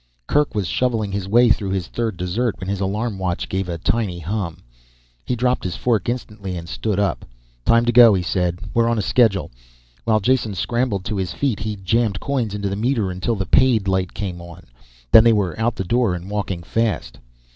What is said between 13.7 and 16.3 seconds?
light came on. Then they were out the door